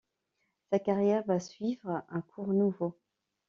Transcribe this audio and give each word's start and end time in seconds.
Sa 0.71 0.79
carrière 0.79 1.23
va 1.27 1.39
suivre 1.39 2.01
un 2.09 2.21
cours 2.21 2.53
nouveau. 2.53 2.97